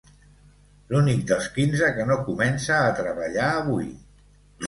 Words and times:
L'únic 0.93 1.19
dels 1.31 1.49
quinze 1.57 1.91
que 1.99 2.07
no 2.11 2.17
comença 2.29 2.79
a 2.87 2.97
treballar 3.01 3.51
avui. 3.61 3.87